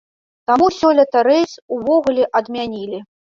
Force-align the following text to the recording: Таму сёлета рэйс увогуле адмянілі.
Таму 0.51 0.69
сёлета 0.77 1.21
рэйс 1.27 1.53
увогуле 1.77 2.25
адмянілі. 2.39 3.05